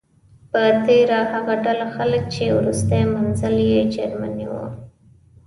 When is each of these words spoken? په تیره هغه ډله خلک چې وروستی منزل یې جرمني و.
په 0.51 0.61
تیره 0.85 1.19
هغه 1.31 1.53
ډله 1.65 1.87
خلک 1.95 2.23
چې 2.33 2.43
وروستی 2.57 3.01
منزل 3.15 3.55
یې 3.71 3.81
جرمني 3.95 4.45
و. 4.51 4.53